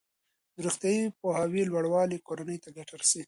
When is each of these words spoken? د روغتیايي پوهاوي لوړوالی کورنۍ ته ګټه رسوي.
د 0.55 0.57
روغتیايي 0.65 1.05
پوهاوي 1.19 1.61
لوړوالی 1.69 2.17
کورنۍ 2.27 2.57
ته 2.63 2.69
ګټه 2.77 2.93
رسوي. 3.01 3.19